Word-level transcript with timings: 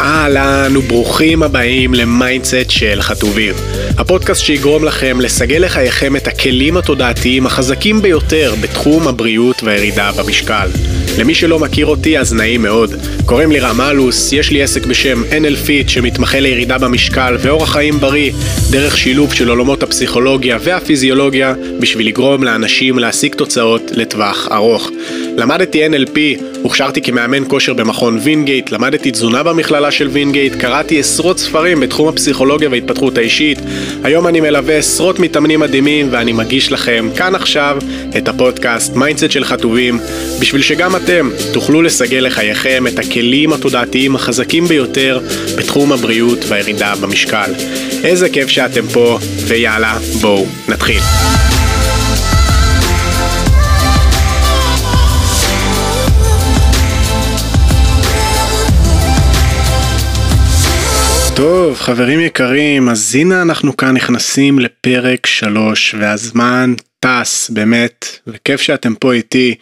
אהלן 0.00 0.76
וברוכים 0.76 1.42
הבאים 1.42 1.94
ל 1.94 2.04
mindset 2.04 2.70
של 2.70 3.02
חטובים. 3.02 3.54
הפודקאסט 3.98 4.44
שיגרום 4.44 4.84
לכם 4.84 5.20
לסגל 5.20 5.64
לחייכם 5.64 6.16
את 6.16 6.26
הכלים 6.26 6.76
התודעתיים 6.76 7.46
החזקים 7.46 8.02
ביותר 8.02 8.54
בתחום 8.60 9.08
הבריאות 9.08 9.62
והירידה 9.62 10.10
במשקל. 10.12 10.68
למי 11.18 11.34
שלא 11.34 11.58
מכיר 11.58 11.86
אותי 11.86 12.18
אז 12.18 12.32
נעים 12.32 12.62
מאוד. 12.62 12.94
קוראים 13.26 13.52
לי 13.52 13.60
רם 13.60 13.80
אלוס, 13.80 14.32
יש 14.32 14.50
לי 14.50 14.62
עסק 14.62 14.86
בשם 14.86 15.22
NL 15.24 15.70
שמתמחה 15.88 16.40
בירידה 16.40 16.78
במשקל 16.78 17.36
ואורח 17.38 17.72
חיים 17.72 18.00
בריא, 18.00 18.32
דרך 18.70 18.98
שילוב 18.98 19.34
של 19.34 19.48
עולמות 19.48 19.82
הפסיכולוגיה 19.82 20.58
והפיזיולוגיה 20.60 21.54
בשביל 21.80 22.06
לגרום 22.06 22.42
לאנשים 22.42 22.98
להשיג 22.98 23.34
תוצאות 23.34 23.90
לטווח 23.94 24.48
ארוך. 24.52 24.90
למדתי 25.36 25.86
NLP, 25.86 26.42
הוכשרתי 26.62 27.02
כמאמן 27.02 27.44
כושר 27.48 27.72
במכון 27.72 28.18
וינגייט, 28.22 28.70
למדתי 28.70 29.10
תזונה 29.10 29.42
במכללה 29.42 29.90
של 29.90 30.08
וינגייט, 30.08 30.54
קראתי 30.54 31.00
עשרות 31.00 31.38
ספרים 31.38 31.80
בתחום 31.80 32.08
הפסיכולוגיה 32.08 32.68
וההתפתחות 32.68 33.18
האישית. 33.18 33.58
היום 34.04 34.26
אני 34.26 34.40
מלווה 34.40 34.76
עשרות 34.76 35.18
מתאמנים 35.18 35.60
מדהימים 35.60 36.08
ואני 36.10 36.32
מגיש 36.32 36.72
לכם 36.72 37.08
כאן 37.16 37.34
עכשיו 37.34 37.78
את 38.16 38.28
הפודקאסט 38.28 38.94
mindset 38.94 39.30
של 39.30 39.44
חטובים, 39.44 39.98
בשביל 40.40 40.62
שגם 40.62 40.96
אתם 41.04 41.30
תוכלו 41.52 41.82
לסגל 41.82 42.26
לחייכם 42.26 42.86
את 42.86 42.98
הכלים 42.98 43.52
התודעתיים 43.52 44.14
החזקים 44.14 44.64
ביותר 44.64 45.20
בתחום 45.58 45.92
הבריאות 45.92 46.38
והירידה 46.48 46.94
במשקל. 47.00 47.52
איזה 48.04 48.28
כיף 48.28 48.48
שאתם 48.48 48.86
פה, 48.92 49.18
ויאללה, 49.46 49.98
בואו 50.20 50.46
נתחיל. 50.68 51.00
טוב, 61.34 61.76
חברים 61.76 62.20
יקרים, 62.20 62.88
אז 62.88 63.14
הנה 63.14 63.42
אנחנו 63.42 63.76
כאן 63.76 63.96
נכנסים 63.96 64.58
לפרק 64.58 65.26
3 65.26 65.94
והזמן 65.98 66.74
טס 67.00 67.50
באמת 67.50 68.18
וכיף 68.26 68.60
שאתם 68.60 68.94
פה 68.94 69.12
איתי. 69.12 69.54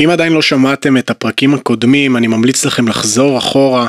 אם 0.00 0.10
עדיין 0.10 0.32
לא 0.32 0.42
שמעתם 0.42 0.96
את 0.96 1.10
הפרקים 1.10 1.54
הקודמים 1.54 2.16
אני 2.16 2.26
ממליץ 2.26 2.64
לכם 2.64 2.88
לחזור 2.88 3.38
אחורה 3.38 3.88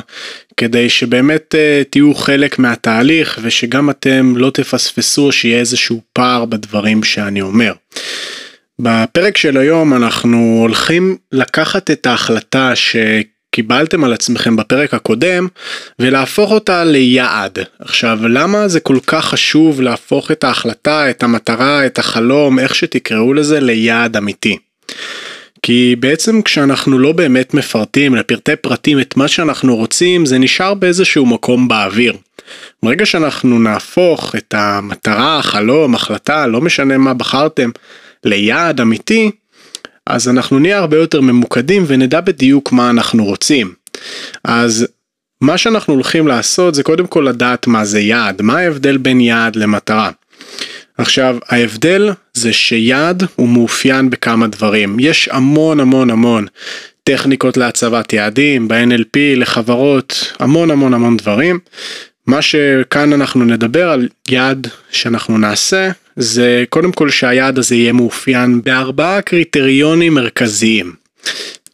כדי 0.56 0.88
שבאמת 0.88 1.54
uh, 1.54 1.84
תהיו 1.90 2.14
חלק 2.14 2.58
מהתהליך 2.58 3.38
ושגם 3.42 3.90
אתם 3.90 4.36
לא 4.36 4.50
תפספסו 4.50 5.32
שיהיה 5.32 5.58
איזשהו 5.58 6.00
פער 6.12 6.44
בדברים 6.44 7.02
שאני 7.02 7.40
אומר. 7.40 7.72
בפרק 8.78 9.36
של 9.36 9.56
היום 9.56 9.94
אנחנו 9.94 10.58
הולכים 10.60 11.16
לקחת 11.32 11.90
את 11.90 12.06
ההחלטה 12.06 12.76
ש... 12.76 12.96
קיבלתם 13.50 14.04
על 14.04 14.12
עצמכם 14.12 14.56
בפרק 14.56 14.94
הקודם 14.94 15.46
ולהפוך 15.98 16.52
אותה 16.52 16.84
ליעד. 16.84 17.58
עכשיו 17.78 18.18
למה 18.28 18.68
זה 18.68 18.80
כל 18.80 18.98
כך 19.06 19.24
חשוב 19.24 19.80
להפוך 19.80 20.30
את 20.30 20.44
ההחלטה, 20.44 21.10
את 21.10 21.22
המטרה, 21.22 21.86
את 21.86 21.98
החלום, 21.98 22.58
איך 22.58 22.74
שתקראו 22.74 23.34
לזה, 23.34 23.60
ליעד 23.60 24.16
אמיתי. 24.16 24.56
כי 25.62 25.96
בעצם 25.98 26.42
כשאנחנו 26.42 26.98
לא 26.98 27.12
באמת 27.12 27.54
מפרטים 27.54 28.14
לפרטי 28.14 28.56
פרטים 28.56 29.00
את 29.00 29.16
מה 29.16 29.28
שאנחנו 29.28 29.76
רוצים 29.76 30.26
זה 30.26 30.38
נשאר 30.38 30.74
באיזשהו 30.74 31.26
מקום 31.26 31.68
באוויר. 31.68 32.16
ברגע 32.82 33.06
שאנחנו 33.06 33.58
נהפוך 33.58 34.34
את 34.36 34.54
המטרה, 34.56 35.38
החלום, 35.38 35.94
החלטה, 35.94 36.46
לא 36.46 36.60
משנה 36.60 36.98
מה 36.98 37.14
בחרתם, 37.14 37.70
ליעד 38.24 38.80
אמיתי, 38.80 39.30
אז 40.06 40.28
אנחנו 40.28 40.58
נהיה 40.58 40.78
הרבה 40.78 40.96
יותר 40.96 41.20
ממוקדים 41.20 41.84
ונדע 41.86 42.20
בדיוק 42.20 42.72
מה 42.72 42.90
אנחנו 42.90 43.24
רוצים. 43.24 43.74
אז 44.44 44.86
מה 45.40 45.58
שאנחנו 45.58 45.94
הולכים 45.94 46.28
לעשות 46.28 46.74
זה 46.74 46.82
קודם 46.82 47.06
כל 47.06 47.26
לדעת 47.28 47.66
מה 47.66 47.84
זה 47.84 48.00
יעד, 48.00 48.42
מה 48.42 48.58
ההבדל 48.58 48.96
בין 48.96 49.20
יעד 49.20 49.56
למטרה. 49.56 50.10
עכשיו 50.98 51.36
ההבדל 51.48 52.10
זה 52.34 52.52
שיעד 52.52 53.22
הוא 53.36 53.48
מאופיין 53.48 54.10
בכמה 54.10 54.46
דברים, 54.46 54.96
יש 55.00 55.28
המון 55.32 55.80
המון 55.80 56.10
המון 56.10 56.46
טכניקות 57.02 57.56
להצבת 57.56 58.12
יעדים, 58.12 58.68
ב-NLP, 58.68 59.18
לחברות, 59.36 60.32
המון 60.38 60.70
המון 60.70 60.94
המון 60.94 61.16
דברים. 61.16 61.58
מה 62.26 62.42
שכאן 62.42 63.12
אנחנו 63.12 63.44
נדבר 63.44 63.90
על 63.90 64.08
יעד 64.28 64.66
שאנחנו 64.90 65.38
נעשה 65.38 65.90
זה 66.20 66.64
קודם 66.68 66.92
כל 66.92 67.10
שהיעד 67.10 67.58
הזה 67.58 67.74
יהיה 67.74 67.92
מאופיין 67.92 68.62
בארבעה 68.64 69.22
קריטריונים 69.22 70.14
מרכזיים. 70.14 70.92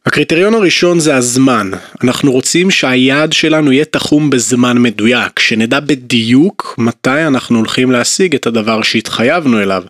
הקריטריון 0.06 0.54
הראשון 0.54 1.00
זה 1.00 1.16
הזמן, 1.16 1.70
אנחנו 2.04 2.32
רוצים 2.32 2.70
שהיעד 2.70 3.32
שלנו 3.32 3.72
יהיה 3.72 3.84
תחום 3.84 4.30
בזמן 4.30 4.78
מדויק, 4.78 5.38
שנדע 5.38 5.80
בדיוק 5.80 6.74
מתי 6.78 7.26
אנחנו 7.26 7.58
הולכים 7.58 7.90
להשיג 7.90 8.34
את 8.34 8.46
הדבר 8.46 8.82
שהתחייבנו 8.82 9.62
אליו. 9.62 9.82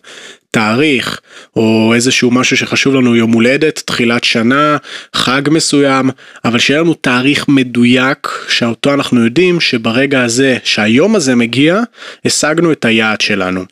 תאריך 0.57 1.19
או 1.55 1.91
איזשהו 1.95 2.31
משהו 2.31 2.57
שחשוב 2.57 2.95
לנו 2.95 3.15
יום 3.15 3.31
הולדת 3.31 3.83
תחילת 3.85 4.23
שנה 4.23 4.77
חג 5.15 5.41
מסוים 5.51 6.09
אבל 6.45 6.59
שיהיה 6.59 6.79
לנו 6.79 6.93
תאריך 6.93 7.47
מדויק 7.47 8.27
שאותו 8.49 8.93
אנחנו 8.93 9.23
יודעים 9.23 9.59
שברגע 9.59 10.23
הזה 10.23 10.57
שהיום 10.63 11.15
הזה 11.15 11.35
מגיע 11.35 11.81
השגנו 12.25 12.71
את 12.71 12.85
היעד 12.85 13.21
שלנו. 13.21 13.65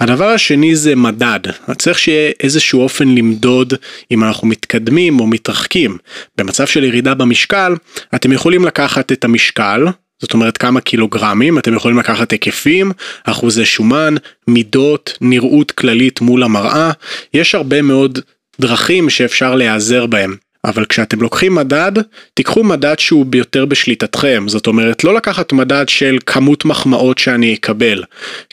הדבר 0.00 0.28
השני 0.28 0.76
זה 0.76 0.96
מדד 0.96 1.40
צריך 1.78 1.98
שיהיה 1.98 2.32
איזשהו 2.40 2.80
אופן 2.80 3.08
למדוד 3.08 3.74
אם 4.10 4.24
אנחנו 4.24 4.48
מתקדמים 4.48 5.20
או 5.20 5.26
מתרחקים 5.26 5.98
במצב 6.38 6.66
של 6.66 6.84
ירידה 6.84 7.14
במשקל 7.14 7.74
אתם 8.14 8.32
יכולים 8.32 8.64
לקחת 8.64 9.12
את 9.12 9.24
המשקל 9.24 9.86
זאת 10.18 10.34
אומרת 10.34 10.58
כמה 10.58 10.80
קילוגרמים, 10.80 11.58
אתם 11.58 11.74
יכולים 11.74 11.98
לקחת 11.98 12.30
היקפים, 12.30 12.92
אחוזי 13.24 13.64
שומן, 13.64 14.14
מידות, 14.48 15.18
נראות 15.20 15.70
כללית 15.72 16.20
מול 16.20 16.42
המראה, 16.42 16.90
יש 17.34 17.54
הרבה 17.54 17.82
מאוד 17.82 18.18
דרכים 18.60 19.10
שאפשר 19.10 19.54
להיעזר 19.54 20.06
בהם. 20.06 20.36
אבל 20.64 20.84
כשאתם 20.84 21.20
לוקחים 21.20 21.54
מדד, 21.54 21.92
תיקחו 22.34 22.64
מדד 22.64 22.98
שהוא 22.98 23.26
ביותר 23.26 23.64
בשליטתכם, 23.64 24.44
זאת 24.48 24.66
אומרת 24.66 25.04
לא 25.04 25.14
לקחת 25.14 25.52
מדד 25.52 25.88
של 25.88 26.18
כמות 26.26 26.64
מחמאות 26.64 27.18
שאני 27.18 27.54
אקבל, 27.54 28.02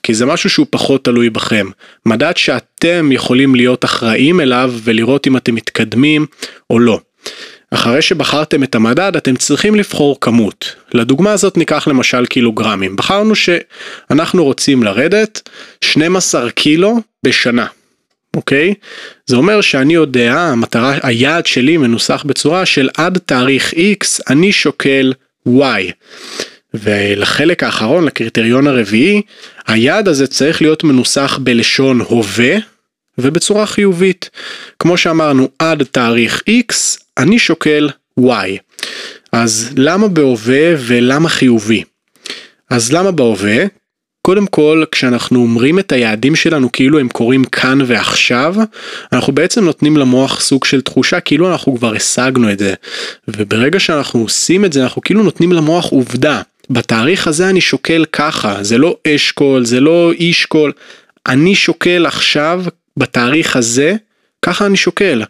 כי 0.03 0.13
זה 0.13 0.25
משהו 0.25 0.49
שהוא 0.49 0.67
פחות 0.69 1.05
תלוי 1.05 1.29
בכם. 1.29 1.67
מדד 2.05 2.37
שאתם 2.37 3.11
יכולים 3.11 3.55
להיות 3.55 3.85
אחראים 3.85 4.41
אליו 4.41 4.73
ולראות 4.83 5.27
אם 5.27 5.37
אתם 5.37 5.55
מתקדמים 5.55 6.25
או 6.69 6.79
לא. 6.79 6.99
אחרי 7.73 8.01
שבחרתם 8.01 8.63
את 8.63 8.75
המדד 8.75 9.15
אתם 9.15 9.35
צריכים 9.35 9.75
לבחור 9.75 10.17
כמות. 10.21 10.75
לדוגמה 10.93 11.31
הזאת 11.31 11.57
ניקח 11.57 11.87
למשל 11.87 12.25
קילוגרמים. 12.25 12.95
בחרנו 12.95 13.33
שאנחנו 13.35 14.43
רוצים 14.43 14.83
לרדת 14.83 15.49
12 15.81 16.49
קילו 16.49 16.99
בשנה. 17.23 17.65
אוקיי? 18.35 18.73
זה 19.25 19.35
אומר 19.35 19.61
שאני 19.61 19.93
יודע, 19.93 20.33
המטרה, 20.33 20.97
היעד 21.03 21.45
שלי 21.45 21.77
מנוסח 21.77 22.23
בצורה 22.27 22.65
של 22.65 22.89
עד 22.97 23.17
תאריך 23.25 23.73
X 23.73 24.23
אני 24.29 24.51
שוקל 24.51 25.13
Y. 25.47 25.91
ולחלק 26.73 27.63
האחרון, 27.63 28.05
לקריטריון 28.05 28.67
הרביעי, 28.67 29.21
היעד 29.67 30.07
הזה 30.07 30.27
צריך 30.27 30.61
להיות 30.61 30.83
מנוסח 30.83 31.39
בלשון 31.41 32.01
הווה 32.01 32.55
ובצורה 33.17 33.65
חיובית. 33.65 34.29
כמו 34.79 34.97
שאמרנו, 34.97 35.49
עד 35.59 35.83
תאריך 35.83 36.43
X 36.49 37.02
אני 37.17 37.39
שוקל 37.39 37.89
Y. 38.19 38.57
אז 39.31 39.69
למה 39.77 40.07
בהווה 40.07 40.73
ולמה 40.77 41.29
חיובי? 41.29 41.83
אז 42.69 42.93
למה 42.93 43.11
בהווה? 43.11 43.65
קודם 44.21 44.47
כל 44.47 44.83
כשאנחנו 44.91 45.39
אומרים 45.39 45.79
את 45.79 45.91
היעדים 45.91 46.35
שלנו 46.35 46.71
כאילו 46.71 46.99
הם 46.99 47.09
קורים 47.09 47.43
כאן 47.43 47.79
ועכשיו 47.85 48.55
אנחנו 49.13 49.33
בעצם 49.33 49.65
נותנים 49.65 49.97
למוח 49.97 50.39
סוג 50.39 50.65
של 50.65 50.81
תחושה 50.81 51.19
כאילו 51.19 51.51
אנחנו 51.51 51.75
כבר 51.77 51.95
השגנו 51.95 52.51
את 52.51 52.59
זה 52.59 52.73
וברגע 53.27 53.79
שאנחנו 53.79 54.21
עושים 54.21 54.65
את 54.65 54.73
זה 54.73 54.83
אנחנו 54.83 55.01
כאילו 55.01 55.23
נותנים 55.23 55.51
למוח 55.51 55.85
עובדה 55.85 56.41
בתאריך 56.69 57.27
הזה 57.27 57.49
אני 57.49 57.61
שוקל 57.61 58.05
ככה 58.11 58.63
זה 58.63 58.77
לא 58.77 58.97
אשכול 59.07 59.65
זה 59.65 59.79
לא 59.79 60.11
אישכול 60.11 60.71
אני 61.27 61.55
שוקל 61.55 62.05
עכשיו 62.05 62.63
בתאריך 62.97 63.55
הזה 63.55 63.95
ככה 64.41 64.65
אני 64.65 64.77
שוקל 64.77 65.23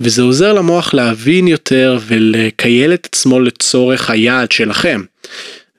וזה 0.00 0.22
עוזר 0.22 0.52
למוח 0.52 0.94
להבין 0.94 1.48
יותר 1.48 1.98
ולקייל 2.06 2.94
את 2.94 3.06
עצמו 3.12 3.40
לצורך 3.40 4.10
היעד 4.10 4.52
שלכם. 4.52 5.02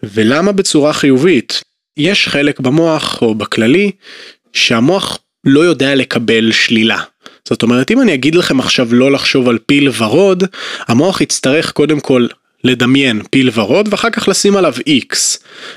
ולמה 0.03 0.51
בצורה 0.51 0.93
חיובית? 0.93 1.63
יש 1.97 2.27
חלק 2.27 2.59
במוח 2.59 3.21
או 3.21 3.35
בכללי 3.35 3.91
שהמוח 4.53 5.19
לא 5.43 5.59
יודע 5.59 5.95
לקבל 5.95 6.51
שלילה. 6.51 6.99
זאת 7.45 7.63
אומרת 7.63 7.91
אם 7.91 8.01
אני 8.01 8.13
אגיד 8.13 8.35
לכם 8.35 8.59
עכשיו 8.59 8.95
לא 8.95 9.11
לחשוב 9.11 9.49
על 9.49 9.57
פיל 9.65 9.89
ורוד, 9.97 10.43
המוח 10.87 11.21
יצטרך 11.21 11.71
קודם 11.71 11.99
כל 11.99 12.27
לדמיין 12.63 13.21
פיל 13.29 13.49
ורוד 13.53 13.87
ואחר 13.91 14.09
כך 14.09 14.27
לשים 14.27 14.57
עליו 14.57 14.73
X. 14.79 15.15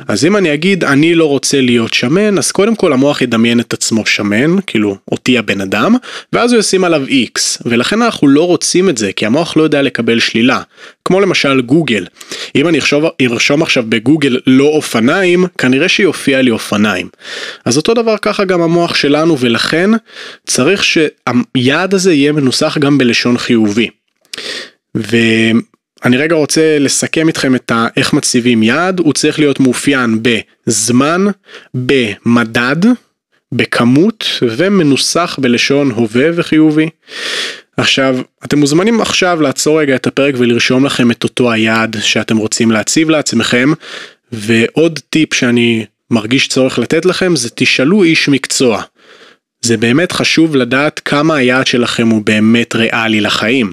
אז 0.09 0.25
אם 0.25 0.37
אני 0.37 0.55
אגיד 0.55 0.85
אני 0.85 1.15
לא 1.15 1.25
רוצה 1.25 1.61
להיות 1.61 1.95
שמן 1.95 2.39
אז 2.39 2.53
קודם 2.53 2.77
כל 2.77 2.93
המוח 2.93 3.23
ידמיין 3.23 3.61
את 3.61 3.73
עצמו 3.73 4.07
שמן 4.07 4.57
כאילו 4.67 4.97
אותי 5.13 5.39
הבן 5.39 5.61
אדם 5.61 5.97
ואז 6.33 6.53
הוא 6.53 6.61
ישים 6.61 6.85
עליו 6.85 7.03
X 7.07 7.63
ולכן 7.67 8.03
אנחנו 8.03 8.29
לא 8.29 8.47
רוצים 8.47 8.89
את 8.89 8.99
זה 8.99 9.13
כי 9.13 9.27
המוח 9.27 9.57
לא 9.57 9.63
יודע 9.63 9.83
לקבל 9.83 10.19
שלילה. 10.19 10.63
כמו 11.05 11.21
למשל 11.21 11.61
גוגל 11.61 12.07
אם 12.55 12.69
אני 12.69 12.79
אחשוב, 12.79 13.05
ארשום 13.21 13.63
עכשיו 13.63 13.85
בגוגל 13.89 14.39
לא 14.47 14.65
אופניים 14.65 15.45
כנראה 15.59 15.89
שיופיע 15.89 16.43
לי 16.43 16.51
אופניים. 16.51 17.09
אז 17.65 17.77
אותו 17.77 17.95
דבר 17.95 18.17
ככה 18.23 18.45
גם 18.45 18.61
המוח 18.61 18.95
שלנו 18.95 19.39
ולכן 19.39 19.91
צריך 20.47 20.85
שהיעד 20.85 21.95
הזה 21.95 22.13
יהיה 22.15 22.33
מנוסח 22.33 22.79
גם 22.79 22.99
בלשון 22.99 23.39
חיובי. 23.39 23.91
ואני 26.05 26.17
רגע 26.17 26.35
רוצה 26.35 26.79
לסכם 26.79 27.29
איתכם 27.29 27.55
את 27.55 27.71
ה... 27.71 27.87
איך 27.97 28.13
מציבים 28.13 28.63
יעד, 28.63 28.99
הוא 28.99 29.13
צריך 29.13 29.39
להיות 29.39 29.61
מאופיין 29.61 30.23
בזמן, 30.23 31.27
במדד, 31.75 32.77
בכמות 33.53 34.27
ומנוסח 34.43 35.39
בלשון 35.43 35.91
הווה 35.91 36.27
וחיובי. 36.35 36.89
עכשיו, 37.77 38.19
אתם 38.45 38.59
מוזמנים 38.59 39.01
עכשיו 39.01 39.43
לעצור 39.43 39.81
רגע 39.81 39.97
את 39.97 40.07
הפרק 40.07 40.35
ולרשום 40.39 40.87
לכם 40.87 41.11
את 41.11 41.25
אותו 41.25 41.53
היעד 41.53 41.97
שאתם 42.01 42.37
רוצים 42.37 42.71
להציב 42.71 43.11
לעצמכם, 43.11 43.73
ועוד 44.33 45.01
טיפ 45.11 45.35
שאני 45.35 45.85
מרגיש 46.11 46.49
צורך 46.49 46.79
לתת 46.79 47.05
לכם 47.05 47.37
זה 47.37 47.49
תשאלו 47.55 48.03
איש 48.03 48.29
מקצוע. 48.29 48.83
זה 49.61 49.77
באמת 49.77 50.13
חשוב 50.13 50.57
לדעת 50.57 51.01
כמה 51.05 51.37
היעד 51.37 51.67
שלכם 51.67 52.09
הוא 52.09 52.23
באמת 52.25 52.75
ריאלי 52.75 53.21
לחיים. 53.21 53.73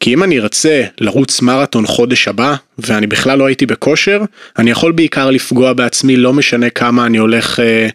כי 0.00 0.14
אם 0.14 0.22
אני 0.22 0.38
ארצה 0.38 0.84
לרוץ 1.00 1.42
מרתון 1.42 1.86
חודש 1.86 2.28
הבא, 2.28 2.54
ואני 2.78 3.06
בכלל 3.06 3.38
לא 3.38 3.46
הייתי 3.46 3.66
בכושר, 3.66 4.22
אני 4.58 4.70
יכול 4.70 4.92
בעיקר 4.92 5.30
לפגוע 5.30 5.72
בעצמי, 5.72 6.16
לא 6.16 6.32
משנה 6.32 6.70
כמה 6.70 7.06
אני 7.06 7.18
הולך 7.18 7.60
אה, 7.60 7.88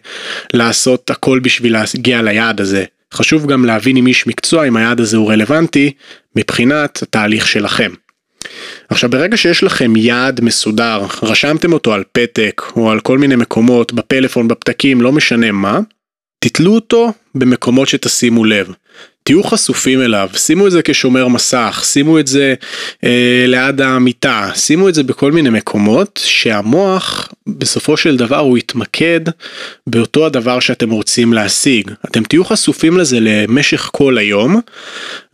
לעשות 0.54 1.10
הכל 1.10 1.38
בשביל 1.38 1.72
להגיע 1.72 2.22
ליעד 2.22 2.60
הזה. 2.60 2.84
חשוב 3.14 3.46
גם 3.46 3.64
להבין 3.64 3.96
עם 3.96 4.06
איש 4.06 4.26
מקצוע 4.26 4.68
אם 4.68 4.76
היעד 4.76 5.00
הזה 5.00 5.16
הוא 5.16 5.30
רלוונטי, 5.30 5.92
מבחינת 6.36 7.02
התהליך 7.02 7.46
שלכם. 7.46 7.90
עכשיו 8.88 9.10
ברגע 9.10 9.36
שיש 9.36 9.62
לכם 9.62 9.96
יעד 9.96 10.40
מסודר, 10.40 11.02
רשמתם 11.22 11.72
אותו 11.72 11.94
על 11.94 12.02
פתק 12.12 12.62
או 12.76 12.90
על 12.90 13.00
כל 13.00 13.18
מיני 13.18 13.36
מקומות, 13.36 13.92
בפלאפון, 13.92 14.48
בפתקים, 14.48 15.00
לא 15.00 15.12
משנה 15.12 15.52
מה, 15.52 15.80
תתלו 16.38 16.74
אותו 16.74 17.12
במקומות 17.34 17.88
שתשימו 17.88 18.44
לב. 18.44 18.72
תהיו 19.26 19.42
חשופים 19.44 20.02
אליו, 20.02 20.30
שימו 20.36 20.66
את 20.66 20.72
זה 20.72 20.82
כשומר 20.82 21.28
מסך, 21.28 21.82
שימו 21.84 22.18
את 22.18 22.26
זה 22.26 22.54
אה, 23.04 23.44
ליד 23.46 23.80
המיטה, 23.80 24.50
שימו 24.54 24.88
את 24.88 24.94
זה 24.94 25.02
בכל 25.02 25.32
מיני 25.32 25.50
מקומות 25.50 26.20
שהמוח 26.24 27.28
בסופו 27.46 27.96
של 27.96 28.16
דבר 28.16 28.38
הוא 28.38 28.58
יתמקד 28.58 29.20
באותו 29.86 30.26
הדבר 30.26 30.60
שאתם 30.60 30.90
רוצים 30.90 31.32
להשיג. 31.32 31.90
אתם 32.04 32.22
תהיו 32.22 32.44
חשופים 32.44 32.98
לזה 32.98 33.18
למשך 33.20 33.90
כל 33.92 34.18
היום 34.18 34.60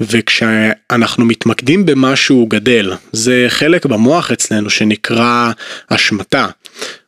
וכשאנחנו 0.01 1.25
מתמקדים 1.25 1.87
במשהו 1.87 2.47
גדל, 2.47 2.93
זה 3.13 3.47
חלק 3.49 3.87
במוח 3.87 4.31
אצלנו 4.31 4.71
שנקרא 4.71 5.53
השמטה. 5.91 6.47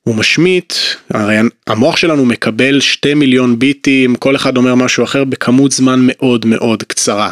הוא 0.05 0.15
משמיט, 0.15 0.75
הרי 1.11 1.37
המוח 1.67 1.97
שלנו 1.97 2.25
מקבל 2.25 2.81
2 2.81 3.19
מיליון 3.19 3.59
ביטים, 3.59 4.15
כל 4.15 4.37
אחד 4.37 4.57
אומר 4.57 4.75
משהו 4.75 5.05
אחר 5.05 5.25
בכמות 5.25 5.73
זמן 5.73 6.01
מאוד 6.03 6.47
מאוד 6.47 6.83
קצרה. 6.83 7.31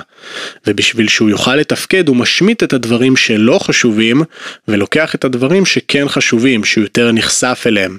ובשביל 0.67 1.09
שהוא 1.09 1.31
יוכל 1.31 1.57
לתפקד 1.57 2.09
הוא 2.09 2.17
משמיט 2.17 2.63
את 2.63 2.73
הדברים 2.73 3.17
שלא 3.17 3.59
חשובים 3.63 4.23
ולוקח 4.69 5.15
את 5.15 5.25
הדברים 5.25 5.67
שכן 5.67 6.09
חשובים, 6.09 6.65
שהוא 6.65 6.83
יותר 6.83 7.13
נחשף 7.13 7.65
אליהם. 7.67 7.99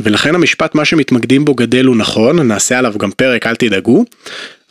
ולכן 0.00 0.34
המשפט 0.34 0.74
מה 0.74 0.84
שמתמקדים 0.84 1.44
בו 1.44 1.54
גדל 1.54 1.84
הוא 1.84 1.96
נכון, 1.96 2.40
נעשה 2.40 2.78
עליו 2.78 2.94
גם 2.98 3.10
פרק 3.10 3.46
אל 3.46 3.54
תדאגו. 3.54 4.04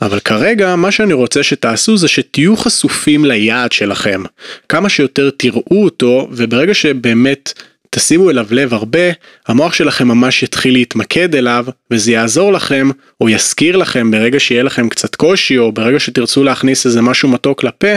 אבל 0.01 0.19
כרגע 0.19 0.75
מה 0.75 0.91
שאני 0.91 1.13
רוצה 1.13 1.43
שתעשו 1.43 1.97
זה 1.97 2.07
שתהיו 2.07 2.57
חשופים 2.57 3.25
ליעד 3.25 3.71
שלכם. 3.71 4.23
כמה 4.69 4.89
שיותר 4.89 5.29
תראו 5.37 5.83
אותו 5.83 6.27
וברגע 6.31 6.73
שבאמת 6.73 7.53
תשימו 7.95 8.29
אליו 8.29 8.47
לב 8.51 8.73
הרבה, 8.73 8.99
המוח 9.47 9.73
שלכם 9.73 10.07
ממש 10.07 10.43
יתחיל 10.43 10.73
להתמקד 10.73 11.35
אליו, 11.35 11.65
וזה 11.91 12.11
יעזור 12.11 12.53
לכם, 12.53 12.89
או 13.21 13.29
יזכיר 13.29 13.77
לכם 13.77 14.11
ברגע 14.11 14.39
שיהיה 14.39 14.63
לכם 14.63 14.89
קצת 14.89 15.15
קושי, 15.15 15.57
או 15.57 15.71
ברגע 15.71 15.99
שתרצו 15.99 16.43
להכניס 16.43 16.85
איזה 16.85 17.01
משהו 17.01 17.29
מתוק 17.29 17.63
לפה, 17.63 17.87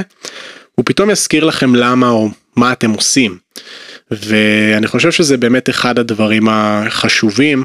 הוא 0.74 0.84
פתאום 0.86 1.10
יזכיר 1.10 1.44
לכם 1.44 1.74
למה 1.74 2.08
או 2.08 2.30
מה 2.56 2.72
אתם 2.72 2.90
עושים. 2.90 3.38
ואני 4.10 4.86
חושב 4.86 5.10
שזה 5.12 5.36
באמת 5.36 5.70
אחד 5.70 5.98
הדברים 5.98 6.48
החשובים, 6.50 7.64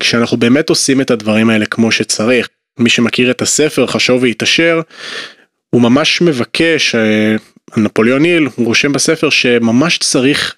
כשאנחנו 0.00 0.36
באמת 0.36 0.68
עושים 0.68 1.00
את 1.00 1.10
הדברים 1.10 1.50
האלה 1.50 1.66
כמו 1.66 1.92
שצריך. 1.92 2.48
מי 2.78 2.90
שמכיר 2.90 3.30
את 3.30 3.42
הספר 3.42 3.86
חשוב 3.86 4.22
והתעשר, 4.22 4.80
הוא 5.70 5.82
ממש 5.82 6.20
מבקש, 6.20 6.94
אה, 6.94 7.36
נפוליאון 7.76 8.24
היל, 8.24 8.48
הוא 8.54 8.66
רושם 8.66 8.92
בספר 8.92 9.30
שממש 9.30 9.98
צריך 9.98 10.54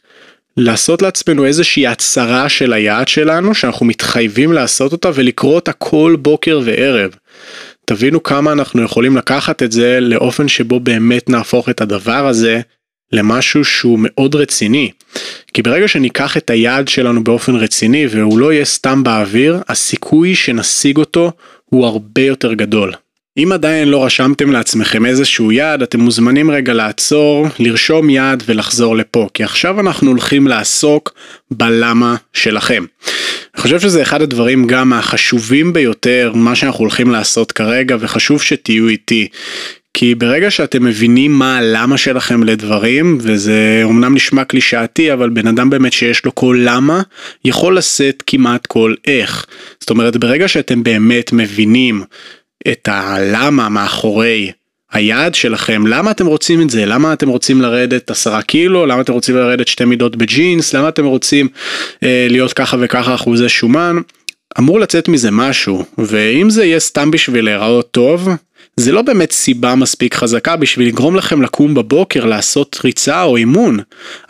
לעשות 0.56 1.02
לעצמנו 1.02 1.44
איזושהי 1.44 1.86
הצהרה 1.86 2.48
של 2.48 2.72
היעד 2.72 3.08
שלנו 3.08 3.54
שאנחנו 3.54 3.86
מתחייבים 3.86 4.52
לעשות 4.52 4.92
אותה 4.92 5.10
ולקרוא 5.14 5.54
אותה 5.54 5.72
כל 5.72 6.16
בוקר 6.18 6.60
וערב. 6.64 7.10
תבינו 7.84 8.22
כמה 8.22 8.52
אנחנו 8.52 8.82
יכולים 8.82 9.16
לקחת 9.16 9.62
את 9.62 9.72
זה 9.72 10.00
לאופן 10.00 10.48
שבו 10.48 10.80
באמת 10.80 11.28
נהפוך 11.28 11.68
את 11.68 11.80
הדבר 11.80 12.26
הזה 12.26 12.60
למשהו 13.12 13.64
שהוא 13.64 13.98
מאוד 14.02 14.34
רציני. 14.34 14.90
כי 15.54 15.62
ברגע 15.62 15.88
שניקח 15.88 16.36
את 16.36 16.50
היעד 16.50 16.88
שלנו 16.88 17.24
באופן 17.24 17.54
רציני 17.54 18.06
והוא 18.10 18.38
לא 18.38 18.52
יהיה 18.52 18.64
סתם 18.64 19.02
באוויר, 19.02 19.60
הסיכוי 19.68 20.34
שנשיג 20.34 20.96
אותו 20.96 21.32
הוא 21.64 21.86
הרבה 21.86 22.22
יותר 22.22 22.52
גדול. 22.52 22.92
אם 23.38 23.52
עדיין 23.52 23.88
לא 23.88 24.04
רשמתם 24.04 24.50
לעצמכם 24.50 25.06
איזשהו 25.06 25.52
יעד, 25.52 25.82
אתם 25.82 26.00
מוזמנים 26.00 26.50
רגע 26.50 26.72
לעצור, 26.72 27.46
לרשום 27.58 28.10
יעד 28.10 28.42
ולחזור 28.46 28.96
לפה, 28.96 29.28
כי 29.34 29.44
עכשיו 29.44 29.80
אנחנו 29.80 30.10
הולכים 30.10 30.46
לעסוק 30.46 31.14
בלמה 31.50 32.16
שלכם. 32.32 32.84
אני 33.54 33.62
חושב 33.62 33.80
שזה 33.80 34.02
אחד 34.02 34.22
הדברים 34.22 34.66
גם 34.66 34.92
החשובים 34.92 35.72
ביותר, 35.72 36.32
מה 36.34 36.54
שאנחנו 36.54 36.80
הולכים 36.80 37.10
לעשות 37.10 37.52
כרגע, 37.52 37.96
וחשוב 38.00 38.42
שתהיו 38.42 38.88
איתי. 38.88 39.28
כי 39.94 40.14
ברגע 40.14 40.50
שאתם 40.50 40.84
מבינים 40.84 41.32
מה 41.32 41.58
הלמה 41.58 41.98
שלכם 41.98 42.42
לדברים, 42.42 43.18
וזה 43.20 43.82
אמנם 43.84 44.14
נשמע 44.14 44.44
קלישאתי, 44.44 45.12
אבל 45.12 45.30
בן 45.30 45.46
אדם 45.46 45.70
באמת 45.70 45.92
שיש 45.92 46.24
לו 46.24 46.34
כל 46.34 46.60
למה, 46.64 47.02
יכול 47.44 47.76
לשאת 47.76 48.22
כמעט 48.26 48.66
כל 48.66 48.94
איך. 49.06 49.46
זאת 49.80 49.90
אומרת, 49.90 50.16
ברגע 50.16 50.48
שאתם 50.48 50.82
באמת 50.82 51.32
מבינים 51.32 52.04
את 52.72 52.88
הלמה 52.92 53.68
מאחורי 53.68 54.52
היעד 54.92 55.34
שלכם, 55.34 55.86
למה 55.86 56.10
אתם 56.10 56.26
רוצים 56.26 56.62
את 56.62 56.70
זה, 56.70 56.86
למה 56.86 57.12
אתם 57.12 57.28
רוצים 57.28 57.62
לרדת 57.62 58.10
עשרה 58.10 58.42
קילו, 58.42 58.86
למה 58.86 59.00
אתם 59.00 59.12
רוצים 59.12 59.36
לרדת 59.36 59.68
שתי 59.68 59.84
מידות 59.84 60.16
בג'ינס, 60.16 60.74
למה 60.74 60.88
אתם 60.88 61.04
רוצים 61.04 61.48
אה, 62.02 62.26
להיות 62.30 62.52
ככה 62.52 62.76
וככה 62.80 63.14
אחוזי 63.14 63.48
שומן, 63.48 63.96
אמור 64.58 64.80
לצאת 64.80 65.08
מזה 65.08 65.30
משהו, 65.30 65.84
ואם 65.98 66.50
זה 66.50 66.64
יהיה 66.64 66.80
סתם 66.80 67.10
בשביל 67.10 67.44
להיראות 67.44 67.90
טוב, 67.90 68.28
זה 68.76 68.92
לא 68.92 69.02
באמת 69.02 69.32
סיבה 69.32 69.74
מספיק 69.74 70.14
חזקה 70.14 70.56
בשביל 70.56 70.88
לגרום 70.88 71.16
לכם 71.16 71.42
לקום 71.42 71.74
בבוקר 71.74 72.24
לעשות 72.24 72.80
ריצה 72.84 73.22
או 73.22 73.36
אימון. 73.36 73.78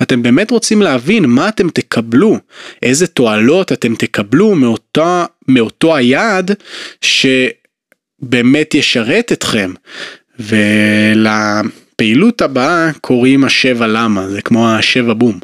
אתם 0.02 0.22
באמת 0.22 0.50
רוצים 0.50 0.82
להבין 0.82 1.24
מה 1.24 1.48
אתם 1.48 1.68
תקבלו, 1.68 2.38
איזה 2.82 3.06
תועלות 3.06 3.72
אתם 3.72 3.94
תקבלו 3.94 4.54
מאותה, 4.54 5.24
מאותו 5.48 5.96
היעד 5.96 6.50
ש... 7.00 7.26
באמת 8.20 8.74
ישרת 8.74 9.32
אתכם. 9.32 9.72
ולפעילות 10.38 12.42
הבאה 12.42 12.90
קוראים 13.00 13.44
השבע 13.44 13.86
למה, 13.86 14.28
זה 14.28 14.42
כמו 14.42 14.70
השבע 14.70 15.12
בום. 15.12 15.38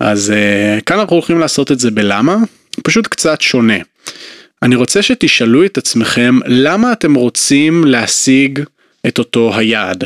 אז 0.00 0.32
uh, 0.32 0.80
כאן 0.80 0.98
אנחנו 0.98 1.16
הולכים 1.16 1.38
לעשות 1.38 1.72
את 1.72 1.80
זה 1.80 1.90
בלמה, 1.90 2.36
פשוט 2.84 3.06
קצת 3.06 3.40
שונה. 3.40 3.78
אני 4.62 4.76
רוצה 4.76 5.02
שתשאלו 5.02 5.64
את 5.64 5.78
עצמכם 5.78 6.38
למה 6.46 6.92
אתם 6.92 7.14
רוצים 7.14 7.84
להשיג 7.84 8.60
את 9.06 9.18
אותו 9.18 9.52
היעד. 9.56 10.04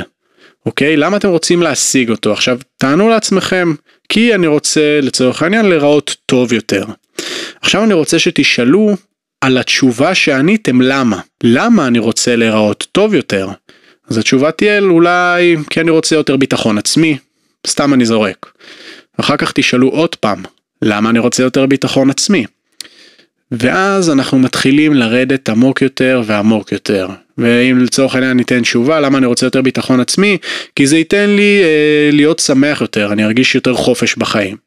אוקיי? 0.67 0.97
למה 0.97 1.17
אתם 1.17 1.29
רוצים 1.29 1.63
להשיג 1.63 2.11
אותו? 2.11 2.33
עכשיו 2.33 2.59
תענו 2.79 3.09
לעצמכם, 3.09 3.75
כי 4.09 4.35
אני 4.35 4.47
רוצה 4.47 5.01
לצורך 5.03 5.43
העניין 5.43 5.67
להיראות 5.67 6.17
טוב 6.27 6.53
יותר. 6.53 6.85
עכשיו 7.61 7.85
אני 7.85 7.95
רוצה 7.95 8.19
שתשאלו 8.19 8.97
על 9.45 9.59
התשובה 9.59 10.15
שעניתם 10.15 10.81
למה. 10.81 11.21
למה 11.43 11.87
אני 11.87 11.99
רוצה 11.99 12.37
להיראות 12.37 12.87
טוב 12.93 13.15
יותר? 13.15 13.49
אז 14.09 14.19
התשובה 14.19 14.51
תהיה 14.51 14.81
אולי 14.81 15.57
כי 15.71 15.81
אני 15.81 15.91
רוצה 15.91 16.17
יותר 16.17 16.37
ביטחון 16.37 16.79
עצמי, 16.79 17.19
סתם 17.67 17.95
אני 17.95 18.05
זורק. 18.05 18.53
אחר 19.21 19.37
כך 19.37 19.53
תשאלו 19.53 19.89
עוד 19.89 20.15
פעם, 20.15 20.43
למה 20.83 21.11
אני 21.11 21.19
רוצה 21.19 21.43
יותר 21.43 21.67
ביטחון 21.67 22.11
עצמי? 22.11 22.47
ואז 23.51 24.11
אנחנו 24.11 24.39
מתחילים 24.39 24.95
לרדת 24.95 25.49
עמוק 25.49 25.83
יותר 25.83 26.23
ועמוק 26.27 26.73
יותר. 26.73 27.09
ואם 27.39 27.79
לצורך 27.83 28.15
העניין 28.15 28.37
ניתן 28.37 28.63
תשובה 28.63 29.01
למה 29.01 29.19
אני 29.19 29.27
רוצה 29.27 29.47
יותר 29.47 29.63
ביטחון 29.63 30.01
עצמי, 30.01 30.39
כי 30.77 30.87
זה 30.87 30.97
ייתן 30.97 31.31
לי 31.31 31.61
אה, 31.63 32.11
להיות 32.13 32.39
שמח 32.39 32.81
יותר, 32.81 33.13
אני 33.13 33.25
ארגיש 33.25 33.55
יותר 33.55 33.75
חופש 33.75 34.17
בחיים. 34.17 34.64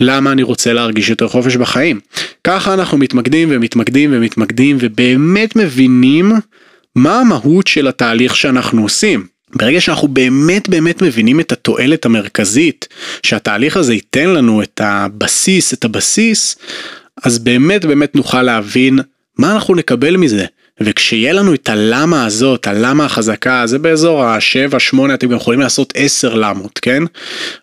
למה 0.00 0.32
אני 0.32 0.42
רוצה 0.42 0.72
להרגיש 0.72 1.10
יותר 1.10 1.28
חופש 1.28 1.56
בחיים? 1.56 2.00
ככה 2.44 2.74
אנחנו 2.74 2.98
מתמקדים 2.98 3.48
ומתמקדים 3.52 4.10
ומתמקדים 4.12 4.76
ובאמת 4.80 5.56
מבינים 5.56 6.32
מה 6.94 7.20
המהות 7.20 7.66
של 7.66 7.88
התהליך 7.88 8.36
שאנחנו 8.36 8.82
עושים. 8.82 9.26
ברגע 9.54 9.80
שאנחנו 9.80 10.08
באמת 10.08 10.68
באמת 10.68 11.02
מבינים 11.02 11.40
את 11.40 11.52
התועלת 11.52 12.04
המרכזית 12.04 12.88
שהתהליך 13.22 13.76
הזה 13.76 13.94
ייתן 13.94 14.28
לנו 14.28 14.62
את 14.62 14.80
הבסיס, 14.84 15.74
את 15.74 15.84
הבסיס, 15.84 16.56
אז 17.24 17.38
באמת 17.38 17.84
באמת 17.84 18.14
נוכל 18.14 18.42
להבין 18.42 18.98
מה 19.38 19.52
אנחנו 19.52 19.74
נקבל 19.74 20.16
מזה. 20.16 20.46
וכשיהיה 20.80 21.32
לנו 21.32 21.54
את 21.54 21.68
הלמה 21.68 22.26
הזאת, 22.26 22.66
הלמה 22.66 23.04
החזקה, 23.04 23.62
זה 23.66 23.78
באזור 23.78 24.24
ה-7-8, 24.24 25.14
אתם 25.14 25.28
גם 25.28 25.36
יכולים 25.36 25.60
לעשות 25.60 25.92
10 25.96 26.34
למות, 26.34 26.78
כן? 26.82 27.02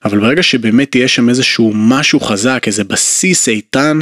אבל 0.06 0.20
ברגע 0.20 0.44
שבאמת 0.44 0.96
יהיה 0.96 1.08
שם 1.08 1.30
איזשהו 1.30 1.72
משהו 1.76 2.20
חזק, 2.20 2.64
איזה 2.68 2.84
בסיס 2.84 3.50
איתן, 3.50 4.00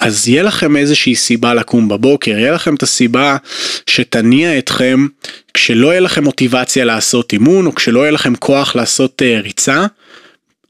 אז 0.00 0.28
יהיה 0.28 0.42
לכם 0.42 0.76
איזושהי 0.76 1.14
סיבה 1.14 1.54
לקום 1.54 1.88
בבוקר, 1.88 2.30
יהיה 2.30 2.52
לכם 2.52 2.74
את 2.74 2.82
הסיבה 2.82 3.36
שתניע 3.86 4.58
אתכם 4.58 5.06
כשלא 5.54 5.88
יהיה 5.88 6.00
לכם 6.00 6.24
מוטיבציה 6.24 6.84
לעשות 6.84 7.32
אימון, 7.32 7.66
או 7.66 7.74
כשלא 7.74 8.00
יהיה 8.00 8.10
לכם 8.10 8.34
כוח 8.34 8.76
לעשות 8.76 9.22
uh, 9.22 9.44
ריצה, 9.44 9.86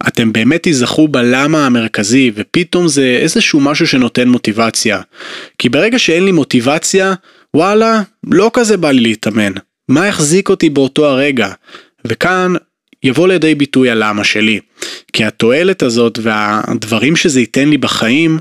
אתם 0.08 0.32
באמת 0.32 0.62
תיזכרו 0.62 1.08
בלמה 1.08 1.66
המרכזי, 1.66 2.30
ופתאום 2.34 2.88
זה 2.88 3.18
איזשהו 3.22 3.60
משהו 3.60 3.86
שנותן 3.86 4.28
מוטיבציה. 4.28 5.00
כי 5.58 5.68
ברגע 5.68 5.98
שאין 5.98 6.24
לי 6.24 6.32
מוטיבציה, 6.32 7.14
וואלה, 7.54 8.02
לא 8.30 8.50
כזה 8.54 8.76
בא 8.76 8.90
לי 8.90 9.00
להתאמן. 9.00 9.52
מה 9.88 10.06
יחזיק 10.06 10.48
אותי 10.48 10.70
באותו 10.70 11.06
הרגע? 11.06 11.52
וכאן 12.04 12.52
יבוא 13.02 13.28
לידי 13.28 13.54
ביטוי 13.54 13.90
הלמה 13.90 14.24
שלי. 14.24 14.60
כי 15.12 15.24
התועלת 15.24 15.82
הזאת 15.82 16.18
והדברים 16.22 17.16
שזה 17.16 17.40
ייתן 17.40 17.68
לי 17.68 17.78
בחיים, 17.78 18.38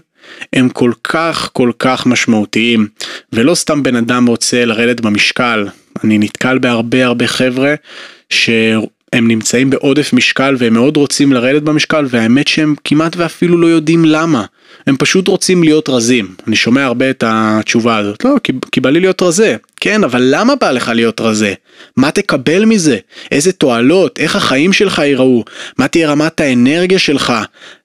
הם 0.54 0.70
כל 0.70 0.92
כך 1.04 1.50
כל 1.54 1.72
כך 1.80 2.06
משמעותיים. 2.06 2.88
ולא 3.34 3.56
סתם 3.56 3.84
בן 3.84 3.96
אדם 3.96 4.26
רוצה 4.26 4.66
לרדת 4.66 5.02
במשקל. 5.02 5.68
אני 6.04 6.18
נתקל 6.18 6.58
בהרבה 6.58 7.06
הרבה 7.06 7.28
חבר'ה 7.28 7.76
ש... 8.30 8.50
הם 9.14 9.28
נמצאים 9.28 9.70
בעודף 9.70 10.14
משקל 10.14 10.56
והם 10.58 10.74
מאוד 10.74 10.98
רוצים 10.98 11.34
לרדת 11.34 11.62
במשקל 11.62 12.06
והאמת 12.10 12.48
שהם 12.48 12.76
כמעט 12.84 13.16
ואפילו 13.18 13.58
לא 13.58 13.68
יודעים 13.68 14.06
למה. 14.06 14.46
הם 14.88 14.98
פשוט 14.98 15.28
רוצים 15.28 15.64
להיות 15.64 15.90
רזים. 15.90 16.36
אני 16.48 16.56
שומע 16.56 16.86
הרבה 16.86 17.10
את 17.10 17.24
התשובה 17.28 17.98
הזאת, 17.98 18.26
לא, 18.26 18.36
כי, 18.44 18.54
כי 18.72 18.82
בא 18.82 18.90
לי 18.90 19.00
להיות 19.00 19.22
רזה. 19.22 19.56
כן, 19.80 20.04
אבל 20.04 20.22
למה 20.26 20.56
בא 20.56 20.72
לך 20.72 20.92
להיות 20.96 21.22
רזה? 21.22 21.54
מה 21.98 22.12
תקבל 22.12 22.66
מזה? 22.66 22.98
איזה 23.32 23.52
תועלות? 23.52 24.20
איך 24.20 24.36
החיים 24.36 24.74
שלך 24.74 25.00
ייראו? 25.00 25.44
מה 25.78 25.88
תהיה 25.88 26.10
רמת 26.10 26.42
האנרגיה 26.42 27.00
שלך? 27.00 27.34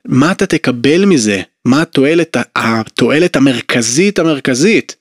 מה 0.05 0.33
אתה 0.33 0.47
תקבל 0.47 1.05
מזה? 1.05 1.41
מה 1.65 1.83
התועלת, 1.83 2.37
התועלת 2.57 3.37
המרכזית 3.37 4.19
המרכזית? 4.19 4.97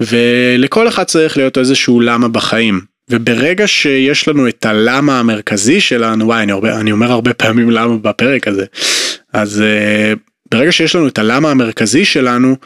ולכל 0.00 0.88
אחד 0.88 1.04
צריך 1.04 1.36
להיות 1.36 1.58
איזשהו 1.58 2.00
למה 2.00 2.28
בחיים. 2.28 2.80
וברגע 3.10 3.66
שיש 3.66 4.28
לנו 4.28 4.48
את 4.48 4.66
הלמה 4.66 5.20
המרכזי 5.20 5.80
שלנו, 5.80 6.26
וואי 6.26 6.42
אני, 6.42 6.52
הרבה, 6.52 6.80
אני 6.80 6.92
אומר 6.92 7.12
הרבה 7.12 7.34
פעמים 7.34 7.70
למה 7.70 7.96
בפרק 7.96 8.48
הזה, 8.48 8.64
אז 9.32 9.62
uh, 9.62 10.18
ברגע 10.50 10.72
שיש 10.72 10.96
לנו 10.96 11.08
את 11.08 11.18
הלמה 11.18 11.50
המרכזי 11.50 12.04
שלנו, 12.04 12.56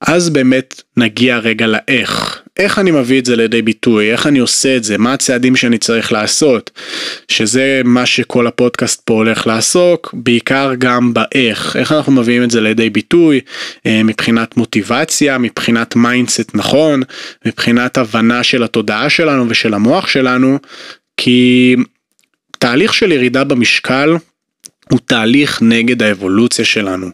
אז 0.00 0.30
באמת 0.30 0.82
נגיע 0.96 1.38
רגע 1.38 1.66
לאיך. 1.66 2.42
איך 2.58 2.78
אני 2.78 2.90
מביא 2.90 3.18
את 3.18 3.24
זה 3.24 3.36
לידי 3.36 3.62
ביטוי, 3.62 4.12
איך 4.12 4.26
אני 4.26 4.38
עושה 4.38 4.76
את 4.76 4.84
זה, 4.84 4.98
מה 4.98 5.12
הצעדים 5.12 5.56
שאני 5.56 5.78
צריך 5.78 6.12
לעשות, 6.12 6.70
שזה 7.28 7.80
מה 7.84 8.06
שכל 8.06 8.46
הפודקאסט 8.46 9.02
פה 9.04 9.14
הולך 9.14 9.46
לעסוק, 9.46 10.14
בעיקר 10.14 10.72
גם 10.78 11.14
באיך, 11.14 11.76
איך 11.76 11.92
אנחנו 11.92 12.12
מביאים 12.12 12.42
את 12.42 12.50
זה 12.50 12.60
לידי 12.60 12.90
ביטוי 12.90 13.40
אה, 13.86 14.02
מבחינת 14.02 14.56
מוטיבציה, 14.56 15.38
מבחינת 15.38 15.96
mindset 15.96 16.54
נכון, 16.54 17.02
מבחינת 17.46 17.98
הבנה 17.98 18.42
של 18.42 18.62
התודעה 18.62 19.10
שלנו 19.10 19.44
ושל 19.48 19.74
המוח 19.74 20.08
שלנו, 20.08 20.58
כי 21.16 21.76
תהליך 22.58 22.94
של 22.94 23.12
ירידה 23.12 23.44
במשקל 23.44 24.16
הוא 24.90 25.00
תהליך 25.04 25.62
נגד 25.62 26.02
האבולוציה 26.02 26.64
שלנו. 26.64 27.10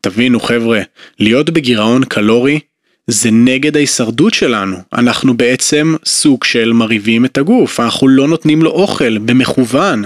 תבינו 0.00 0.40
חבר'ה, 0.40 0.80
להיות 1.20 1.50
בגירעון 1.50 2.04
קלורי 2.04 2.60
זה 3.06 3.30
נגד 3.30 3.76
ההישרדות 3.76 4.34
שלנו. 4.34 4.76
אנחנו 4.92 5.36
בעצם 5.36 5.94
סוג 6.04 6.44
של 6.44 6.72
מרעיבים 6.72 7.24
את 7.24 7.38
הגוף, 7.38 7.80
אנחנו 7.80 8.08
לא 8.08 8.28
נותנים 8.28 8.62
לו 8.62 8.70
אוכל 8.70 9.18
במכוון. 9.18 10.04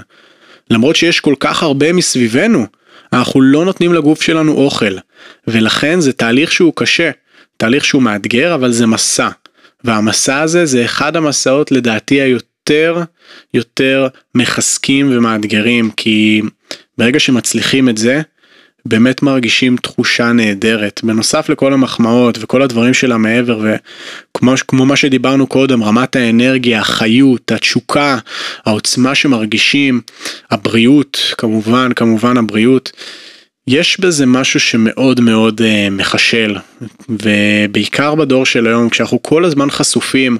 למרות 0.71 0.97
שיש 0.97 1.21
כל 1.21 1.35
כך 1.41 1.63
הרבה 1.63 1.93
מסביבנו, 1.93 2.67
אנחנו 3.13 3.41
לא 3.41 3.65
נותנים 3.65 3.93
לגוף 3.93 4.23
שלנו 4.23 4.53
אוכל. 4.53 4.97
ולכן 5.47 6.01
זה 6.01 6.13
תהליך 6.13 6.53
שהוא 6.53 6.73
קשה, 6.77 7.11
תהליך 7.57 7.85
שהוא 7.85 8.03
מאתגר, 8.03 8.55
אבל 8.55 8.73
זה 8.73 8.87
מסע. 8.87 9.29
והמסע 9.85 10.41
הזה 10.41 10.67
זה 10.67 10.85
אחד 10.85 11.17
המסעות 11.17 11.73
לדעתי 11.73 12.21
היותר 12.21 13.03
יותר 13.55 14.09
מחזקים 14.35 15.09
ומאתגרים, 15.13 15.91
כי 15.91 16.43
ברגע 16.99 17.21
שמצליחים 17.21 17.89
את 17.89 17.99
זה, 17.99 18.21
באמת 18.87 19.23
מרגישים 19.23 19.77
תחושה 19.77 20.33
נהדרת. 20.33 21.01
בנוסף 21.05 21.49
לכל 21.49 21.73
המחמאות 21.73 22.39
וכל 22.41 22.63
הדברים 22.63 22.95
של 22.95 23.13
המעבר 23.13 23.61
וכמו 23.61 24.53
כמו 24.69 24.87
מה 24.87 24.97
שדיברנו 24.97 25.47
קודם 25.47 25.83
רמת 25.83 26.17
האנרגיה 26.17 26.81
החיות 26.81 27.53
התשוקה 27.53 28.19
העוצמה 28.67 29.15
שמרגישים 29.15 30.01
הבריאות 30.51 31.35
כמובן 31.39 31.93
כמובן 31.93 32.37
הבריאות 32.37 32.93
יש 33.71 34.01
בזה 34.01 34.27
משהו 34.27 34.61
שמאוד 34.61 35.21
מאוד 35.21 35.61
uh, 35.61 35.91
מחשל 35.91 36.57
ובעיקר 37.09 38.15
בדור 38.15 38.47
של 38.47 38.67
היום 38.67 38.89
כשאנחנו 38.89 39.23
כל 39.23 39.45
הזמן 39.45 39.71
חשופים 39.71 40.39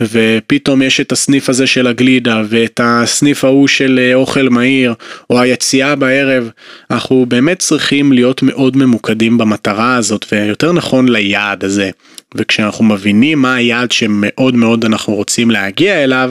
ופתאום 0.00 0.82
יש 0.82 1.00
את 1.00 1.12
הסניף 1.12 1.48
הזה 1.48 1.66
של 1.66 1.86
הגלידה 1.86 2.42
ואת 2.48 2.80
הסניף 2.84 3.44
ההוא 3.44 3.68
של 3.68 4.00
uh, 4.12 4.14
אוכל 4.14 4.48
מהיר 4.48 4.94
או 5.30 5.40
היציאה 5.40 5.96
בערב 5.96 6.50
אנחנו 6.90 7.26
באמת 7.28 7.58
צריכים 7.58 8.12
להיות 8.12 8.42
מאוד 8.42 8.76
ממוקדים 8.76 9.38
במטרה 9.38 9.96
הזאת 9.96 10.26
ויותר 10.32 10.72
נכון 10.72 11.08
ליעד 11.08 11.64
הזה. 11.64 11.90
וכשאנחנו 12.34 12.84
מבינים 12.84 13.38
מה 13.38 13.54
היעד 13.54 13.92
שמאוד 13.92 14.54
מאוד 14.54 14.84
אנחנו 14.84 15.14
רוצים 15.14 15.50
להגיע 15.50 16.04
אליו 16.04 16.30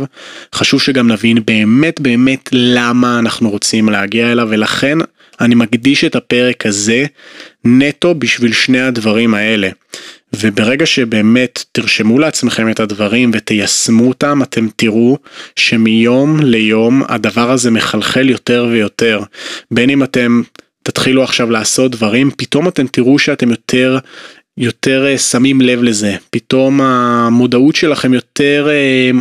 חשוב 0.55 0.81
שגם 0.81 1.07
נבין 1.07 1.37
באמת 1.45 1.99
באמת 1.99 2.49
למה 2.51 3.19
אנחנו 3.19 3.49
רוצים 3.49 3.89
להגיע 3.89 4.31
אליו 4.31 4.47
ולכן 4.51 4.97
אני 5.41 5.55
מקדיש 5.55 6.03
את 6.03 6.15
הפרק 6.15 6.65
הזה 6.65 7.05
נטו 7.65 8.15
בשביל 8.15 8.53
שני 8.53 8.81
הדברים 8.81 9.33
האלה. 9.33 9.69
וברגע 10.35 10.85
שבאמת 10.85 11.63
תרשמו 11.71 12.19
לעצמכם 12.19 12.71
את 12.71 12.79
הדברים 12.79 13.31
ותיישמו 13.33 14.07
אותם, 14.07 14.43
אתם 14.43 14.67
תראו 14.75 15.17
שמיום 15.55 16.39
ליום 16.39 17.03
הדבר 17.07 17.51
הזה 17.51 17.71
מחלחל 17.71 18.29
יותר 18.29 18.67
ויותר. 18.71 19.19
בין 19.71 19.89
אם 19.89 20.03
אתם 20.03 20.41
תתחילו 20.83 21.23
עכשיו 21.23 21.51
לעשות 21.51 21.91
דברים, 21.91 22.31
פתאום 22.37 22.67
אתם 22.67 22.87
תראו 22.87 23.19
שאתם 23.19 23.49
יותר 23.49 23.97
יותר 24.57 25.05
אה, 25.07 25.17
שמים 25.17 25.61
לב 25.61 25.83
לזה, 25.83 26.15
פתאום 26.29 26.81
המודעות 26.81 27.75
שלכם 27.75 28.13
יותר 28.13 28.67
אה, 28.69 29.11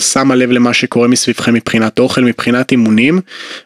שימו 0.00 0.34
לב 0.34 0.50
למה 0.50 0.74
שקורה 0.74 1.08
מסביבכם 1.08 1.54
מבחינת 1.54 1.98
אוכל, 1.98 2.20
מבחינת 2.20 2.72
אימונים, 2.72 3.20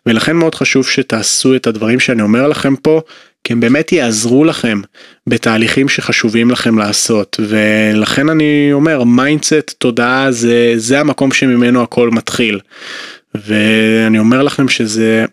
ולכן 0.06 0.37
מאוד 0.37 0.54
חשוב 0.54 0.87
שתעשו 0.87 1.56
את 1.56 1.66
הדברים 1.66 2.00
שאני 2.00 2.23
אומר 2.23 2.49
לכם 2.49 2.76
פה, 2.76 3.00
כי 3.44 3.52
הם 3.52 3.61
באמת 3.61 3.92
יעזרו 3.92 4.44
לכם 4.44 4.80
בתהליכים 5.26 5.88
שחשובים 5.88 6.50
לכם 6.50 6.78
לעשות, 6.78 7.40
ולכן 7.49 8.28
אני 8.28 8.70
אומר, 8.73 9.04
mindset, 9.04 9.75
תודעה, 9.78 10.32
זה, 10.32 10.73
זה 10.76 11.00
המקום 11.00 11.32
שממנו 11.32 11.82
הכל 11.82 12.11
מתחיל. 12.11 12.61
ואני 13.35 14.18
אומר 14.18 14.42
לכם 14.42 14.68
שזה 14.68 15.25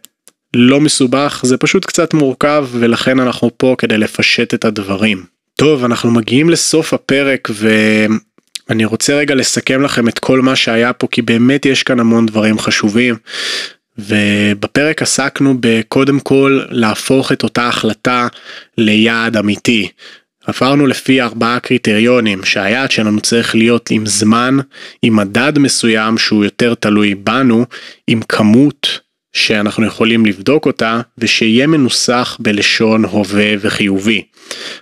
לא 0.53 0.81
מסובך, 0.81 1.41
זה 1.43 1.57
פשוט 1.57 1.85
קצת 1.85 2.13
מורכב, 2.13 2.67
ולכן 2.71 3.19
אנחנו 3.19 3.49
פה 3.57 3.75
כדי 3.77 3.97
לפשט 3.97 4.53
את 4.53 4.65
הדברים. 4.65 5.23
טוב, 5.55 5.83
אנחנו 5.83 6.11
מגיעים 6.11 6.49
לסוף 6.49 6.93
הפרק, 6.93 7.49
ו... 7.51 7.69
אני 8.69 8.85
רוצה 8.85 9.15
רגע 9.15 9.35
לסכם 9.35 9.81
לכם 9.81 10.07
את 10.07 10.19
כל 10.19 10.41
מה 10.41 10.55
שהיה 10.55 10.93
פה 10.93 11.07
כי 11.11 11.21
באמת 11.21 11.65
יש 11.65 11.83
כאן 11.83 11.99
המון 11.99 12.25
דברים 12.25 12.59
חשובים. 12.59 13.15
ובפרק 13.97 15.01
עסקנו 15.01 15.55
בקודם 15.59 16.19
כל 16.19 16.61
להפוך 16.69 17.31
את 17.31 17.43
אותה 17.43 17.67
החלטה 17.67 18.27
ליעד 18.77 19.37
אמיתי. 19.37 19.89
עברנו 20.47 20.87
לפי 20.87 21.21
ארבעה 21.21 21.59
קריטריונים 21.59 22.43
שהיעד 22.43 22.91
שלנו 22.91 23.21
צריך 23.21 23.55
להיות 23.55 23.91
עם 23.91 24.05
זמן, 24.05 24.57
עם 25.01 25.15
מדד 25.15 25.59
מסוים 25.59 26.17
שהוא 26.17 26.43
יותר 26.43 26.75
תלוי 26.75 27.15
בנו, 27.15 27.65
עם 28.07 28.21
כמות 28.29 28.99
שאנחנו 29.33 29.85
יכולים 29.85 30.25
לבדוק 30.25 30.65
אותה 30.65 31.01
ושיהיה 31.17 31.67
מנוסח 31.67 32.37
בלשון 32.39 33.05
הווה 33.05 33.53
וחיובי. 33.59 34.23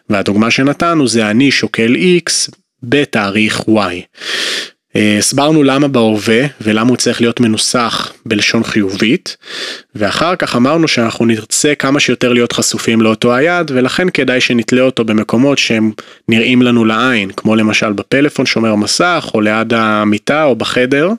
והדוגמה 0.10 0.52
שנתנו 0.52 1.08
זה 1.08 1.30
אני 1.30 1.52
שוקל 1.52 1.96
x 1.96 2.52
בתאריך 2.84 3.60
Y. 3.60 4.18
אה, 4.96 5.16
הסברנו 5.18 5.64
למה 5.64 5.88
בהווה 5.88 6.46
ולמה 6.62 6.90
הוא 6.90 6.98
צריך 6.98 7.22
להיות 7.22 7.40
מנוסח 7.40 8.14
בלשון 8.26 8.64
חיובית 8.64 9.38
ואחר 9.96 10.36
כך 10.36 10.56
אמרנו 10.56 10.88
שאנחנו 10.88 11.26
נרצה 11.26 11.76
כמה 11.76 12.00
שיותר 12.00 12.34
להיות 12.34 12.52
חשופים 12.52 13.02
לאותו 13.02 13.36
היד 13.36 13.72
ולכן 13.74 14.10
כדאי 14.10 14.42
שנתלה 14.42 14.82
אותו 14.82 15.06
במקומות 15.06 15.58
שהם 15.58 15.92
נראים 16.28 16.62
לנו 16.62 16.86
לעין 16.86 17.32
כמו 17.32 17.56
למשל 17.56 17.94
בפלאפון 17.94 18.46
שומר 18.46 18.76
מסך 18.76 19.32
או 19.34 19.42
ליד 19.42 19.74
המיטה 19.74 20.44
או 20.44 20.56
בחדר. 20.56 21.10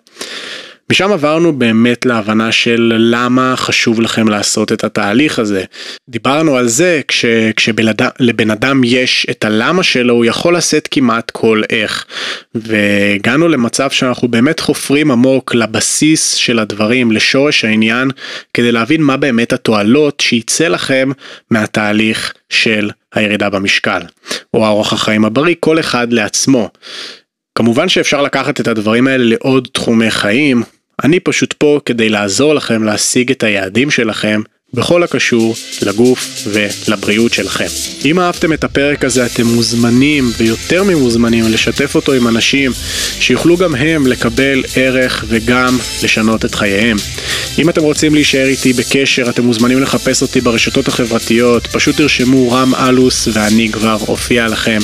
משם 0.91 1.13
עברנו 1.13 1.53
באמת 1.53 2.07
להבנה 2.07 2.53
של 2.53 2.93
למה 2.99 3.57
חשוב 3.57 4.01
לכם 4.01 4.29
לעשות 4.29 4.73
את 4.73 4.85
התהליך 4.85 5.39
הזה. 5.39 5.65
דיברנו 6.09 6.57
על 6.57 6.69
זה 6.69 7.01
כש, 7.09 7.25
כשלבן 7.57 8.51
אדם 8.51 8.81
יש 8.85 9.27
את 9.31 9.45
הלמה 9.45 9.83
שלו 9.83 10.15
הוא 10.15 10.25
יכול 10.25 10.57
לשאת 10.57 10.89
כמעט 10.91 11.31
כל 11.31 11.63
איך. 11.71 12.07
והגענו 12.55 13.49
למצב 13.49 13.91
שאנחנו 13.91 14.29
באמת 14.29 14.61
חופרים 14.61 15.11
עמוק 15.11 15.55
לבסיס 15.55 16.35
של 16.35 16.59
הדברים, 16.59 17.13
לשורש 17.13 17.65
העניין, 17.65 18.11
כדי 18.55 18.73
להבין 18.73 19.03
מה 19.03 19.17
באמת 19.17 19.53
התועלות 19.53 20.21
שייצא 20.21 20.69
לכם 20.69 21.11
מהתהליך 21.51 22.33
של 22.51 22.91
הירידה 23.15 23.51
במשקל, 23.51 24.01
או 24.55 24.67
האורח 24.67 24.93
החיים 24.93 25.25
הבריא, 25.25 25.55
כל 25.61 25.81
אחד 25.81 26.13
לעצמו. 26.13 26.71
כמובן 27.59 27.89
שאפשר 27.89 28.23
לקחת 28.23 28.61
את 28.61 28.69
הדברים 28.69 29.07
האלה 29.07 29.25
לעוד 29.25 29.69
תחומי 29.73 30.11
חיים, 30.11 30.63
אני 31.05 31.21
פשוט 31.21 31.53
פה 31.53 31.81
כדי 31.85 32.09
לעזור 32.09 32.55
לכם 32.55 32.83
להשיג 32.85 33.31
את 33.31 33.43
היעדים 33.43 33.91
שלכם 33.91 34.41
בכל 34.75 35.03
הקשור 35.03 35.55
לגוף 35.83 36.29
ולבריאות 36.47 37.33
שלכם. 37.33 37.67
אם 38.05 38.21
אהבתם 38.21 38.53
את 38.53 38.65
הפרק 38.65 39.05
הזה 39.05 39.27
אתם 39.27 39.47
מוזמנים 39.47 40.31
ויותר 40.37 40.83
ממוזמנים 40.83 41.45
לשתף 41.53 41.95
אותו 41.95 42.13
עם 42.13 42.29
אנשים 42.29 42.73
שיוכלו 43.21 43.57
גם 43.57 43.75
הם 43.75 44.07
לקבל 44.07 44.65
ערך 44.77 45.25
וגם 45.29 45.79
לשנות 46.03 46.45
את 46.45 46.55
חייהם. 46.55 46.97
אם 47.59 47.69
אתם 47.69 47.83
רוצים 47.83 48.15
להישאר 48.15 48.47
איתי 48.47 48.73
בקשר 48.73 49.31
אתם 49.31 49.45
מוזמנים 49.45 49.83
לחפש 49.83 50.23
אותי 50.23 50.41
ברשתות 50.41 50.89
החברתיות, 50.89 51.67
פשוט 51.67 51.97
תרשמו 51.97 52.53
רם 52.53 52.75
אלוס 52.75 53.29
ואני 53.33 53.69
כבר 53.73 53.97
אופיע 54.09 54.47
לכם 54.47 54.79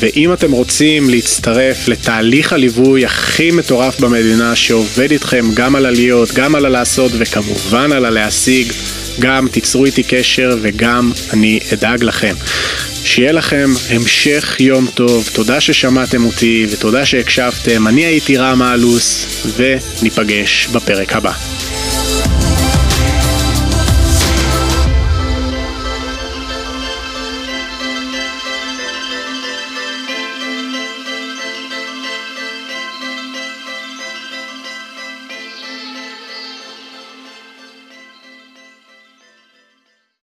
ואם 0.00 0.32
אתם 0.32 0.52
רוצים 0.52 1.10
להצטרף 1.10 1.88
לתהליך 1.88 2.52
הליווי 2.52 3.04
הכי 3.04 3.50
מטורף 3.50 4.00
במדינה 4.00 4.56
שעובד 4.56 5.10
איתכם 5.10 5.46
גם 5.54 5.76
על 5.76 5.86
עליות, 5.86 6.32
גם 6.34 6.54
על 6.54 6.64
הלעשות 6.64 7.12
וכמובן 7.18 7.92
על 7.92 8.04
הלהשיג, 8.04 8.72
גם 9.18 9.48
תיצרו 9.48 9.84
איתי 9.84 10.02
קשר 10.02 10.56
וגם 10.62 11.12
אני 11.32 11.60
אדאג 11.72 12.04
לכם. 12.04 12.34
שיהיה 13.04 13.32
לכם 13.32 13.70
המשך 13.90 14.56
יום 14.60 14.86
טוב, 14.94 15.28
תודה 15.32 15.60
ששמעתם 15.60 16.24
אותי 16.24 16.66
ותודה 16.70 17.06
שהקשבתם, 17.06 17.86
אני 17.88 18.04
הייתי 18.04 18.36
רם 18.36 18.62
אלוס 18.62 19.26
וניפגש 19.56 20.66
בפרק 20.66 21.12
הבא. 21.12 21.32